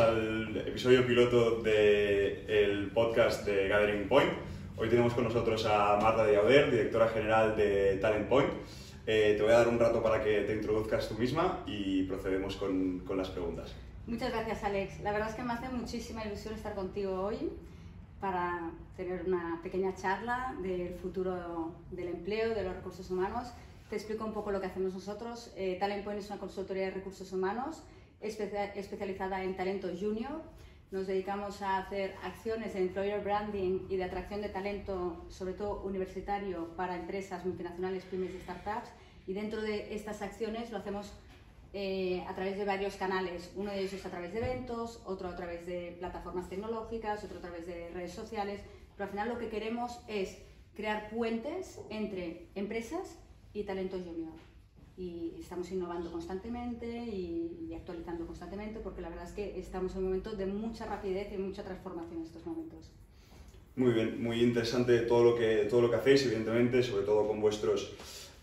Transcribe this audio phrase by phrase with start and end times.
[0.00, 4.32] al episodio piloto del podcast de Gathering Point.
[4.78, 8.48] Hoy tenemos con nosotros a Marta de Yauder, directora general de Talent Point.
[9.06, 12.56] Eh, te voy a dar un rato para que te introduzcas tú misma y procedemos
[12.56, 13.74] con, con las preguntas.
[14.06, 15.00] Muchas gracias, Alex.
[15.00, 17.50] La verdad es que me hace muchísima ilusión estar contigo hoy
[18.22, 23.48] para tener una pequeña charla del futuro del empleo, de los recursos humanos.
[23.90, 25.52] Te explico un poco lo que hacemos nosotros.
[25.56, 27.82] Eh, Talent Point es una consultoría de recursos humanos
[28.20, 30.42] especializada en talento junior.
[30.90, 35.82] Nos dedicamos a hacer acciones de employer branding y de atracción de talento, sobre todo
[35.82, 38.88] universitario, para empresas multinacionales, pymes y startups.
[39.26, 41.12] Y dentro de estas acciones lo hacemos
[41.72, 43.52] eh, a través de varios canales.
[43.54, 47.38] Uno de ellos es a través de eventos, otro a través de plataformas tecnológicas, otro
[47.38, 48.60] a través de redes sociales.
[48.96, 50.38] Pero al final lo que queremos es
[50.74, 53.16] crear puentes entre empresas
[53.52, 54.49] y talento junior
[55.00, 60.04] y estamos innovando constantemente y, actualizando constantemente porque la verdad es que estamos en un
[60.04, 62.90] momento de mucha rapidez y mucha transformación en estos momentos.
[63.76, 67.40] Muy bien, muy interesante todo lo que, todo lo que hacéis, evidentemente, sobre todo con
[67.40, 67.94] vuestros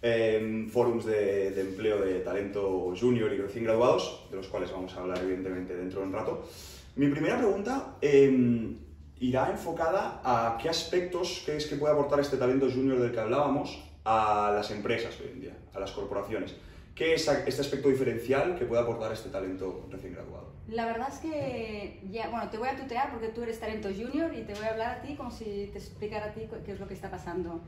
[0.02, 4.96] eh, forums de, de, empleo de talento junior y recién graduados, de los cuales vamos
[4.96, 6.48] a hablar evidentemente dentro de un rato.
[6.96, 8.76] Mi primera pregunta eh,
[9.20, 13.87] irá enfocada a qué aspectos crees que puede aportar este talento junior del que hablábamos
[14.10, 16.56] a las empresas hoy en día, a las corporaciones.
[16.96, 20.54] ¿Qué es este aspecto diferencial que puede aportar este talento recién graduado?
[20.70, 24.34] La verdad es que, ya, bueno, te voy a tutear porque tú eres talento junior
[24.34, 26.80] y te voy a hablar a ti como si te explicara a ti qué es
[26.80, 27.60] lo que está pasando.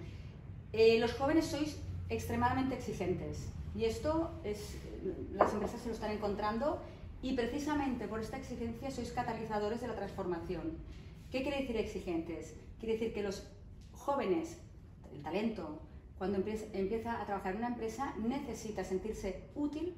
[0.72, 4.78] Eh, los jóvenes sois extremadamente exigentes y esto es,
[5.34, 6.82] las empresas se lo están encontrando
[7.22, 10.78] y precisamente por esta exigencia sois catalizadores de la transformación.
[11.32, 12.56] ¿Qué quiere decir exigentes?
[12.80, 13.46] Quiere decir que los
[13.92, 14.58] jóvenes,
[15.14, 15.82] el talento,
[16.20, 19.96] cuando empieza a trabajar en una empresa, necesita sentirse útil,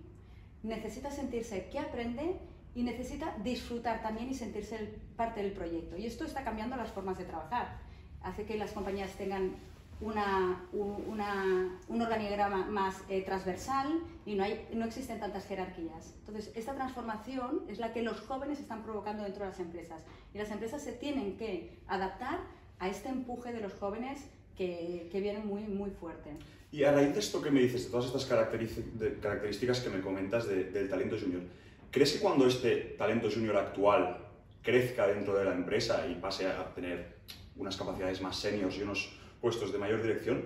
[0.62, 2.40] necesita sentirse que aprende
[2.76, 5.98] y necesita disfrutar también y sentirse parte del proyecto.
[5.98, 7.80] Y esto está cambiando las formas de trabajar.
[8.22, 9.56] Hace que las compañías tengan
[10.00, 16.14] una, un organigrama más eh, transversal y no, hay, no existen tantas jerarquías.
[16.20, 20.04] Entonces, esta transformación es la que los jóvenes están provocando dentro de las empresas.
[20.36, 22.40] Y las empresas se tienen que adaptar
[22.78, 24.30] a este empuje de los jóvenes
[25.12, 26.32] que, viene muy, muy fuerte.
[26.72, 30.48] Y a raíz de esto que me dices, de todas estas características que me comentas
[30.48, 31.42] del talento junior,
[31.90, 34.18] ¿crees que cuando este talento junior actual
[34.62, 37.16] crezca dentro de la empresa y pase a tener
[37.58, 39.12] unas capacidades más seniors y unos
[39.42, 40.46] puestos de mayor dirección,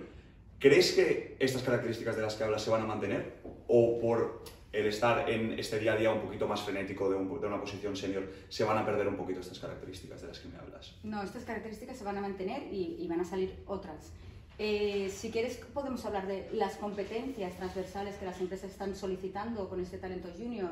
[0.58, 3.34] ¿crees que estas características de las que hablas se van a mantener?
[3.68, 4.42] ¿O por
[4.76, 8.30] el estar en este día a día un poquito más frenético de, una posición senior,
[8.48, 10.94] se van a perder un poquito estas características de las que me hablas?
[11.02, 14.12] No, estas características se van a mantener y, van a salir otras.
[14.58, 19.80] Eh, si quieres, podemos hablar de las competencias transversales que las empresas están solicitando con
[19.80, 20.70] este talento junior.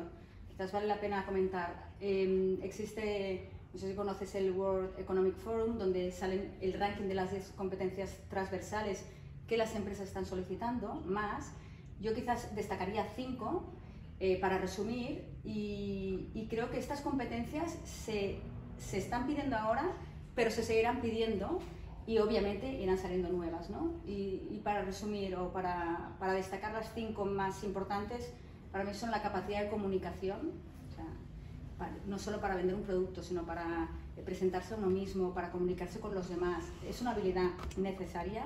[0.49, 1.89] Quizás vale la pena comentar.
[1.99, 7.15] Em, existe, no sé si conoces el World Economic Forum, donde salen el ranking de
[7.15, 9.03] las competencias transversales
[9.47, 11.51] que las empresas están solicitando, más.
[12.01, 13.63] Yo quizás destacaría cinco
[14.19, 18.39] eh, para resumir, y, creo que estas competencias se,
[18.77, 19.91] se, están pidiendo ahora,
[20.35, 21.59] pero se seguirán pidiendo
[22.07, 23.69] y obviamente irán saliendo nuevas.
[23.69, 23.93] ¿no?
[24.05, 28.31] Y, para resumir o para, para, destacar las cinco más importantes,
[28.71, 30.53] para mí son la capacidad de comunicación,
[32.07, 33.89] no solo para vender un producto, sino para
[34.23, 36.65] presentarse a uno mismo, para comunicarse con los demás.
[36.87, 38.43] Es una habilidad necesaria.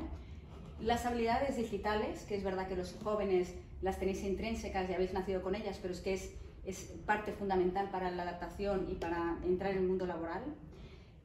[0.82, 5.42] Las habilidades digitales, que es verdad que los jóvenes las tenéis intrínsecas y habéis nacido
[5.42, 9.72] con ellas, pero es que es, es parte fundamental para la adaptación y para entrar
[9.72, 10.44] en el mundo laboral.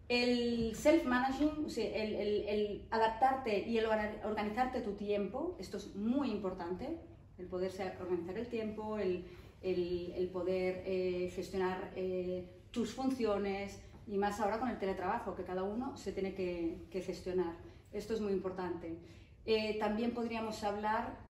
[0.09, 6.99] El self-managing, el, el, el, adaptarte y el organizarte tu tiempo, esto es muy importante,
[7.39, 9.25] el poder organizar el tiempo, el,
[9.63, 15.63] el poder eh, gestionar eh, tus funciones y más ahora con el teletrabajo, que cada
[15.63, 17.55] uno se tiene que gestionar.
[17.93, 18.99] Esto es muy importante.
[19.47, 21.25] Eh, también podríamos hablar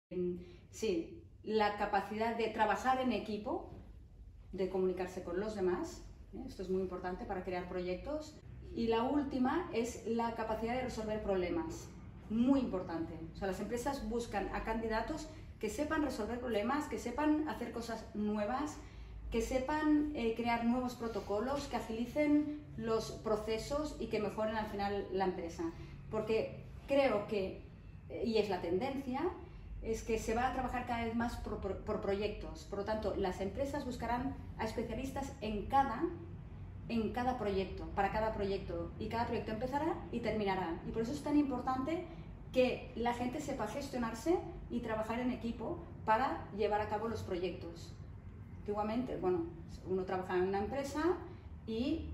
[0.71, 3.69] Sí, la capacidad de trabajar en equipo,
[4.51, 6.03] de comunicarse con los demás,
[6.33, 6.43] ¿eh?
[6.47, 8.37] esto es muy importante para crear proyectos.
[8.73, 11.89] Y la última es la capacidad de resolver problemas,
[12.29, 13.13] muy importante.
[13.33, 15.27] O sea, las empresas buscan a candidatos
[15.59, 18.77] que sepan resolver problemas, que sepan hacer cosas nuevas,
[19.29, 25.07] que sepan eh, crear nuevos protocolos, que agilicen los procesos y que mejoren al final
[25.11, 25.71] la empresa.
[26.09, 27.70] Porque creo que,
[28.23, 29.21] y es la tendencia,
[29.81, 32.65] es que se va a trabajar cada vez más por, proyectos.
[32.69, 36.03] Por lo tanto, las empresas buscarán a especialistas en cada,
[36.87, 38.91] en cada proyecto, para cada proyecto.
[38.99, 40.79] Y cada proyecto empezará y terminará.
[40.87, 42.05] Y por eso es tan importante
[42.53, 44.37] que la gente sepa gestionarse
[44.69, 47.93] y trabajar en equipo para llevar a cabo los proyectos.
[48.59, 49.45] Antiguamente, bueno,
[49.89, 51.01] uno trabaja en una empresa
[51.65, 52.09] y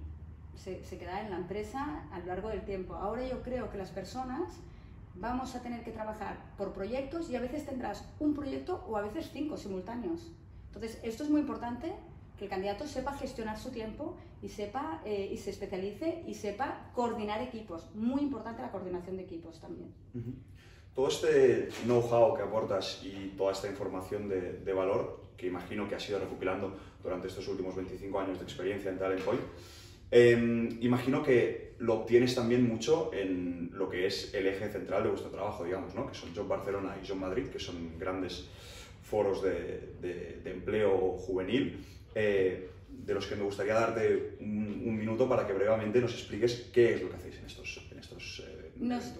[0.55, 2.95] se, se queda en la empresa a lo largo del tiempo.
[2.95, 4.61] Ahora yo creo que las personas
[5.19, 9.01] vamos a tener que trabajar por proyectos y a veces tendrás un proyecto o a
[9.01, 10.31] veces cinco simultáneos.
[10.67, 11.93] Entonces, esto es muy importante
[12.37, 16.91] que el candidato sepa gestionar su tiempo y sepa eh, y se especialice y sepa
[16.93, 17.89] coordinar equipos.
[17.95, 19.91] Muy importante la coordinación de equipos también.
[20.93, 25.95] Todo este know-how que aportas y toda esta información de, de, valor que imagino que
[25.95, 29.41] has ido recopilando durante estos últimos 25 años de experiencia en Talent Point,
[30.11, 35.09] eh, imagino que lo obtienes también mucho en lo que es el eje central de
[35.09, 36.07] vuestro trabajo, digamos, ¿no?
[36.07, 38.47] que son Job Barcelona y Job Madrid, que son grandes
[39.03, 45.29] foros de, de, de empleo juvenil eh, de los que me gustaría darte un, minuto
[45.29, 48.71] para que brevemente nos expliques qué es lo que hacéis en estos, en estos eh,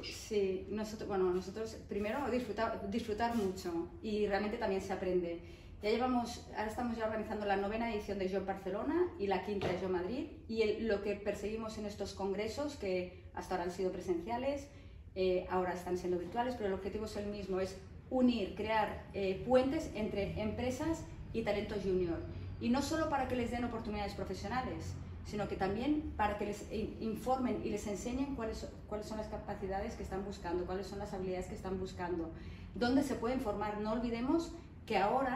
[0.04, 5.40] Sí, nosotros, bueno, nosotros primero disfrutar, disfrutar mucho y realmente también se aprende.
[5.84, 9.68] Ya llevamos, ahora estamos ya organizando la novena edición de Yo Barcelona y la quinta
[9.68, 13.92] de Yo Madrid y lo que perseguimos en estos congresos, que hasta ahora han sido
[13.92, 14.68] presenciales,
[15.14, 17.78] eh, ahora están siendo virtuales, pero el objetivo es el mismo, es
[18.10, 19.04] unir, crear
[19.46, 22.18] puentes entre empresas y talento junior
[22.60, 24.96] y no solo para que les den oportunidades profesionales,
[25.26, 26.66] sino que también para que les
[27.02, 31.14] informen y les enseñen cuáles, cuáles son las capacidades que están buscando, cuáles son las
[31.14, 32.32] habilidades que están buscando,
[32.74, 33.80] dónde se pueden formar.
[33.80, 34.54] No olvidemos
[34.88, 35.27] que ahora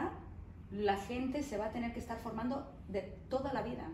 [0.72, 3.88] la gente se va a tener que estar formando de toda la vida.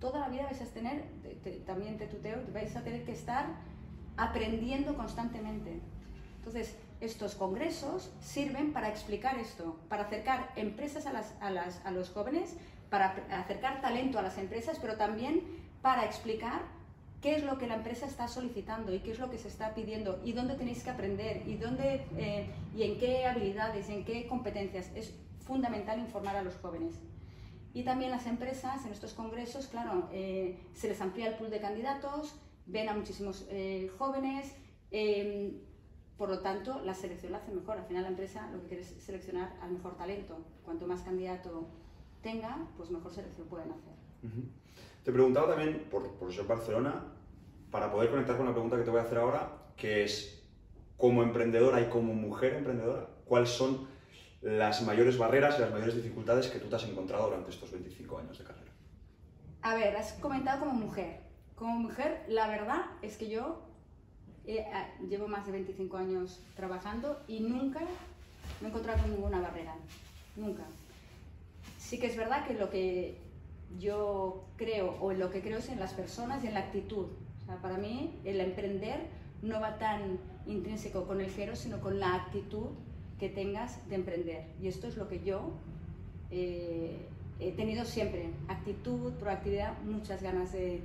[0.00, 1.04] Toda la vida vais a tener,
[1.64, 3.46] también te tuteo, vais a tener que estar
[4.16, 5.80] aprendiendo constantemente.
[6.38, 12.56] Entonces, estos congresos sirven para explicar esto, para acercar empresas a, las, a, los jóvenes,
[12.90, 15.42] para acercar talento a las empresas, pero también
[15.82, 16.62] para explicar
[17.20, 19.74] qué es lo que la empresa está solicitando y qué es lo que se está
[19.74, 24.26] pidiendo y dónde tenéis que aprender y, dónde, eh, y en qué habilidades, en qué
[24.26, 24.90] competencias.
[24.94, 25.12] Es
[25.46, 26.94] fundamental informar a los jóvenes.
[27.72, 31.60] Y también las empresas en estos congresos, claro, eh, se les amplía el pool de
[31.60, 32.34] candidatos,
[32.66, 34.54] ven a muchísimos eh, jóvenes,
[36.16, 37.76] por lo tanto, la selección la hace mejor.
[37.76, 40.38] Al final la empresa lo que quiere es seleccionar al mejor talento.
[40.64, 41.68] Cuanto más candidato
[42.22, 43.92] tenga, pues mejor selección pueden hacer.
[45.04, 47.04] Te preguntaba también, por, por ser Barcelona,
[47.70, 50.42] para poder conectar con la pregunta que te voy a hacer ahora, que es,
[50.96, 53.86] como emprendedora y como mujer emprendedora, ¿cuáles son
[54.42, 58.18] las mayores barreras y las mayores dificultades que tú te has encontrado durante estos 25
[58.18, 58.70] años de carrera?
[59.62, 61.20] A ver, has comentado como mujer.
[61.54, 63.66] Como mujer, la verdad es que yo
[64.72, 67.80] Ah, llevo más de 25 años trabajando y nunca
[68.60, 69.74] me he encontrado con ninguna barrera,
[70.36, 70.62] nunca.
[71.78, 73.18] Sí que es verdad que lo que
[73.80, 77.06] yo creo, o lo que creo es en las personas y en la actitud.
[77.60, 79.08] para mí el emprender
[79.42, 82.68] no va tan intrínseco con el cero, sino con la actitud
[83.18, 84.44] que tengas de emprender.
[84.60, 85.52] Y esto es lo que yo
[86.30, 86.96] eh,
[87.40, 90.82] he tenido siempre, actitud, proactividad, muchas ganas de,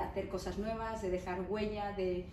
[0.00, 2.24] hacer cosas nuevas, de dejar huella, de,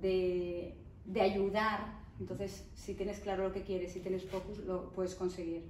[0.00, 0.74] de,
[1.04, 2.02] de, ayudar.
[2.18, 5.62] Entonces, si tienes claro lo que quieres, si tienes focus, lo puedes conseguir.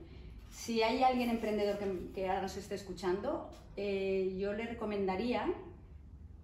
[0.51, 5.53] Si hay alguien emprendedor que, que ahora nos esté escuchando, eh, yo le recomendaría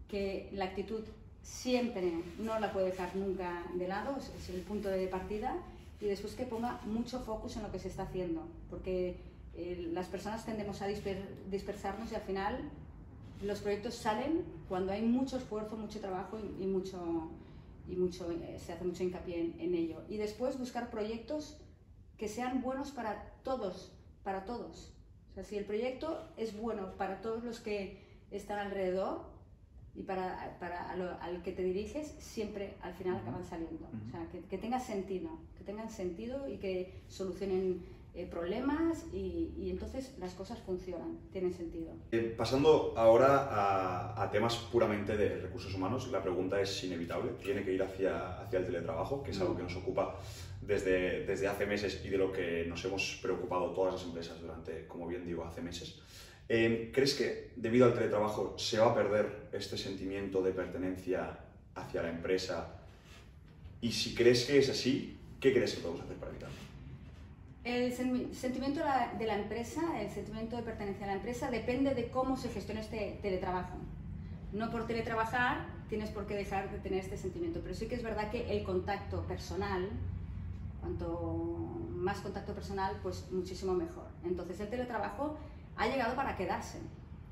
[0.08, 1.04] que la actitud
[1.42, 5.56] siempre no la puede dejar nunca de lado, es, el punto de partida,
[6.00, 9.20] y después que ponga mucho focus en lo que se está haciendo, porque
[9.54, 12.70] eh, las personas tendemos a dispersarnos y al final
[13.42, 17.30] los proyectos salen cuando hay mucho esfuerzo, mucho trabajo y mucho,
[17.88, 20.02] y mucho, eh, se hace mucho hincapié en, ello.
[20.08, 21.58] Y después buscar proyectos
[22.16, 23.92] que sean buenos para todos,
[24.22, 24.92] para todos.
[25.30, 29.24] O sea, si el proyecto es bueno para todos los que están alrededor
[29.94, 33.88] y para, para al que te diriges, siempre al final acaban saliendo.
[34.06, 37.82] O sea, que, que tenga sentido, que tengan sentido y que solucionen
[38.12, 41.92] eh, problemas y, y, entonces las cosas funcionan, tienen sentido.
[42.10, 47.62] Eh, pasando ahora a, a, temas puramente de recursos humanos, la pregunta es inevitable, tiene
[47.62, 50.18] que ir hacia, hacia el teletrabajo, que es algo que nos ocupa
[50.60, 54.88] desde, desde hace meses y de lo que nos hemos preocupado todas las empresas durante,
[54.88, 56.00] como bien digo, hace meses.
[56.52, 61.38] Eh, ¿Crees que debido al teletrabajo se va a perder este sentimiento de pertenencia
[61.76, 62.74] hacia la empresa?
[63.80, 66.56] Y si crees que es así, ¿qué crees que podemos hacer para evitarlo?
[67.62, 67.92] El
[68.34, 68.80] sentimiento
[69.16, 72.80] de la empresa, el sentimiento de pertenencia a la empresa, depende de cómo se gestiona
[72.80, 73.78] este teletrabajo.
[74.52, 78.02] No por teletrabajar tienes por qué dejar de tener este sentimiento, pero sí que es
[78.02, 79.88] verdad que el contacto personal,
[80.80, 84.08] cuanto más contacto personal, pues muchísimo mejor.
[84.24, 85.38] Entonces el teletrabajo
[85.80, 86.78] ha llegado para quedarse.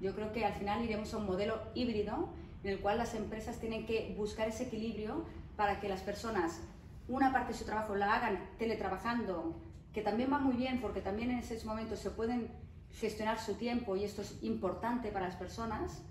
[0.00, 2.31] Yo creo que al final iremos a un modelo híbrido
[2.64, 6.61] en el cual las empresas tienen que buscar ese equilibrio para que las personas
[7.09, 9.55] una parte de su trabajo la hagan teletrabajando
[9.93, 12.50] que también va muy bien porque también en esos momentos se pueden
[12.90, 16.02] gestionar su tiempo y esto es importante para las personas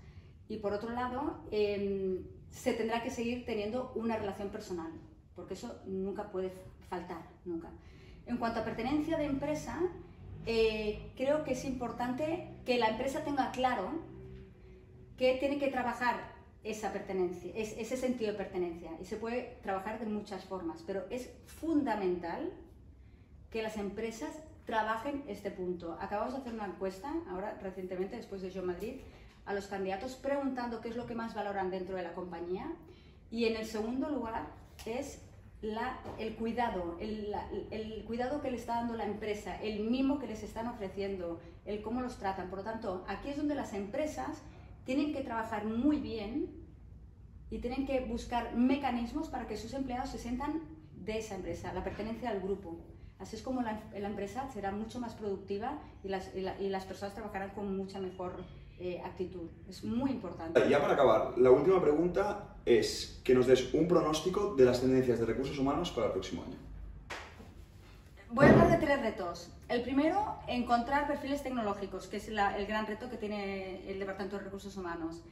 [0.48, 4.90] y por otro lado, em, se tendrá que seguir teniendo una relación personal,
[5.34, 6.52] porque eso nunca puede
[6.88, 7.68] faltar, nunca.
[8.26, 9.78] En cuanto a pertenencia de empresa,
[10.50, 13.90] eh, creo que es importante que la empresa tenga claro
[15.18, 16.16] que tiene que trabajar
[16.64, 18.92] esa pertenencia, ese sentido de pertenencia.
[18.98, 22.50] Y se puede trabajar de muchas formas, pero es fundamental
[23.50, 24.30] que las empresas
[24.64, 25.98] trabajen este punto.
[26.00, 29.02] Acabamos de hacer una encuesta, ahora recientemente, después de Yo Madrid,
[29.44, 32.72] a los candidatos preguntando qué es lo que más valoran dentro de la compañía.
[33.30, 34.46] Y en el segundo lugar
[34.86, 35.20] es
[35.60, 40.42] la, el cuidado, el, cuidado que le está dando la empresa, el mimo que les
[40.42, 42.48] están ofreciendo, el cómo los tratan.
[42.48, 44.42] Por lo tanto, aquí es donde las empresas
[44.84, 46.50] tienen que trabajar muy bien
[47.50, 50.62] y tienen que buscar mecanismos para que sus empleados se sientan
[50.94, 52.78] de esa empresa, la pertenencia al grupo.
[53.18, 57.98] Así es como la, empresa será mucho más productiva y, las personas trabajarán con mucha
[57.98, 58.44] mejor
[58.80, 59.48] eh, actitud.
[59.68, 60.68] Es muy importante.
[60.68, 65.18] Ya para acabar, la última pregunta es que nos des un pronóstico de las tendencias
[65.18, 66.56] de recursos humanos para el próximo año.
[68.30, 69.50] Voy a hablar de tres retos.
[69.68, 74.44] El primero, encontrar perfiles tecnológicos, que es el gran reto que tiene el Departamento de
[74.44, 75.22] Recursos Humanos.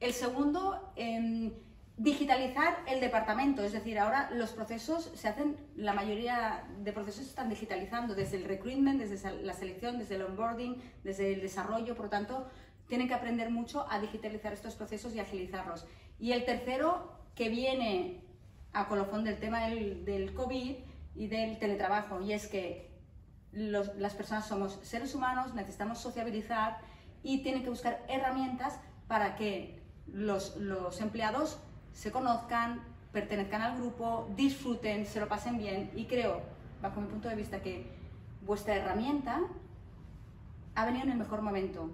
[0.00, 1.52] El segundo, eh,
[1.96, 7.30] digitalizar el departamento, es decir, ahora los procesos se hacen, la mayoría de procesos se
[7.30, 12.06] están digitalizando, desde el recruitment, desde la selección, desde el onboarding, desde el desarrollo, por
[12.06, 12.46] lo tanto,
[12.90, 15.86] tienen que aprender mucho a digitalizar estos procesos y agilizarlos.
[16.18, 18.20] Y el tercero, que viene
[18.72, 20.74] a colofón del tema del, del COVID
[21.14, 22.90] y del teletrabajo, y es que
[23.52, 26.78] las personas somos seres humanos, necesitamos sociabilizar
[27.22, 31.60] y tienen que buscar herramientas para que los, los empleados
[31.92, 32.82] se conozcan,
[33.12, 36.42] pertenezcan al grupo, disfruten, se lo pasen bien y creo,
[36.82, 37.86] bajo mi punto de vista, que
[38.42, 39.40] vuestra herramienta
[40.74, 41.90] ha venido en el mejor momento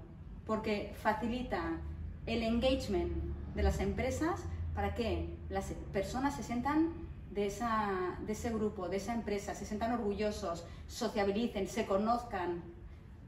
[0.46, 1.78] porque facilita
[2.26, 3.12] el engagement
[3.54, 4.40] de las empresas
[4.74, 6.92] para que las personas se sientan
[7.30, 12.62] de, esa, de ese grupo, de esa empresa, se sientan orgullosos, sociabilicen, se conozcan,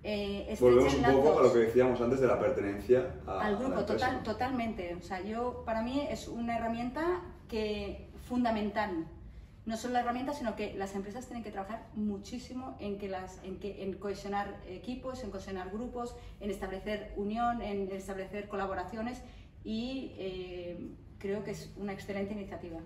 [0.02, 4.22] eh, Volvemos un poco a lo que decíamos antes de la pertenencia al grupo, total,
[4.22, 4.94] totalmente.
[4.94, 9.06] O sea, yo para mí es una herramienta que fundamental.
[9.68, 13.38] No solo la herramienta, sino que las empresas tienen que trabajar muchísimo en que las,
[13.44, 19.20] en que, en cohesionar equipos, en cohesionar grupos, en establecer unión, en establecer colaboraciones
[19.64, 22.78] y eh, creo que es una excelente iniciativa.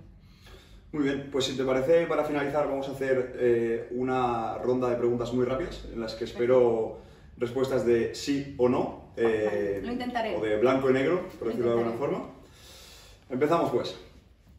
[0.90, 4.96] Muy bien, pues si te parece, para finalizar vamos a hacer eh, una ronda de
[4.96, 6.98] preguntas muy rápidas en las que espero
[7.36, 9.12] respuestas de sí o no.
[9.16, 10.34] Eh, Lo intentaré.
[10.34, 12.28] O de blanco y negro, por decirlo de alguna forma.
[13.30, 13.96] Empezamos pues.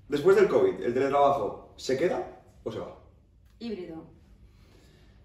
[0.08, 2.98] Después del COVID, ¿el teletrabajo se queda o se va?
[3.60, 4.06] Híbrido.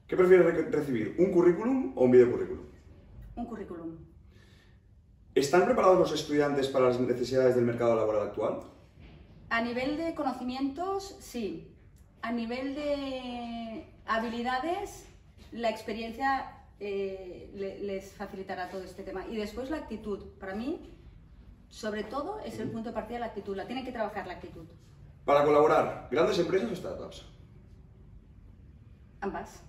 [0.06, 2.64] ¿Qué prefieres recibir, un currículum o un videocurrículum?
[3.36, 3.96] Un currículum.
[5.34, 8.60] ¿Están preparados los estudiantes para las necesidades del mercado laboral actual?
[9.50, 11.68] A nivel de conocimientos, sí.
[12.22, 15.06] A nivel de habilidades,
[15.52, 17.50] la experiencia eh,
[17.82, 19.26] les facilitará todo este tema.
[19.28, 20.24] Y después la actitud.
[20.40, 20.80] Para mí,
[21.68, 23.56] sobre todo, es el punto de partida la actitud.
[23.56, 24.64] La tiene que trabajar la actitud.
[25.28, 27.26] Para colaborar, ¿grandes empresas o startups?
[29.20, 29.62] Ambas.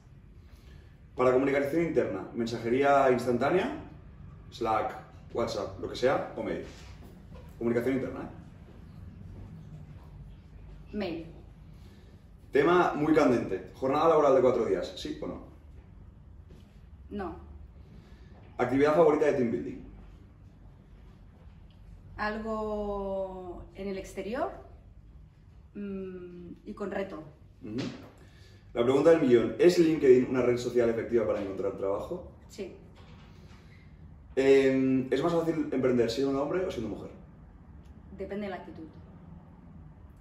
[1.18, 3.84] Para comunicación interna, mensajería instantánea,
[4.52, 4.96] Slack,
[5.34, 6.64] WhatsApp, lo que sea, o mail.
[7.58, 8.30] Comunicación interna, ¿eh?
[10.94, 11.28] Mail.
[12.54, 13.74] Tema muy candente.
[13.76, 15.42] Jornada laboral de cuatro días, ¿sí o no?
[17.10, 17.36] No.
[18.58, 19.84] Actividad favorita de team building.
[22.16, 24.69] Algo en el exterior
[25.80, 27.24] mm, y con reto.
[28.74, 32.32] La pregunta del millón, ¿es LinkedIn una red social efectiva para encontrar trabajo?
[32.48, 32.76] Sí.
[34.36, 37.10] Em, ¿Es más fácil emprender siendo un hombre o siendo mujer?
[38.18, 38.86] Depende de la actitud.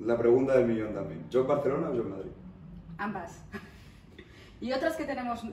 [0.00, 1.25] La pregunta del millón también.
[1.31, 2.31] ¿Yo Barcelona o yo Madrid?
[2.97, 3.45] Ambas.
[4.61, 5.45] y otras que tenemos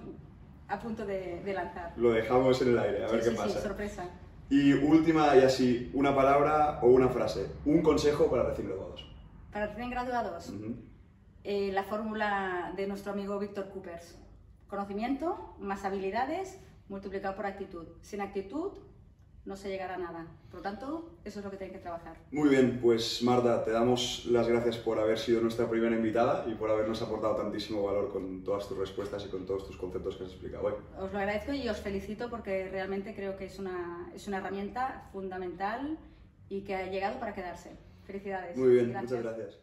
[0.67, 1.93] a punto de, lanzar.
[1.97, 3.49] Lo dejamos en el aire, a ver qué pasa.
[3.49, 4.09] Sí, sorpresa.
[4.49, 7.47] Y última y así, una palabra o una frase.
[7.65, 9.14] Un consejo para recién graduados.
[9.55, 10.51] Para recién graduados,
[11.45, 14.19] eh, la fórmula de nuestro amigo Víctor Coopers.
[14.67, 16.59] Conocimiento más habilidades
[16.89, 17.85] multiplicado por actitud.
[18.01, 18.73] Sin actitud
[19.45, 20.27] no se llegará a nada.
[20.49, 22.17] Por lo tanto, eso es lo que tienen que trabajar.
[22.31, 26.55] Muy bien, pues Marta, te damos las gracias por haber sido nuestra primera invitada y
[26.55, 30.25] por habernos aportado tantísimo valor con todas tus respuestas y con todos tus conceptos que
[30.25, 30.73] has explicado hoy.
[30.99, 35.07] Os lo agradezco y os felicito porque realmente creo que es una, es una herramienta
[35.13, 35.97] fundamental
[36.49, 37.84] y que ha llegado para quedarse.
[38.05, 38.57] Felicidades.
[38.57, 39.59] Muy bien, muchas gracias.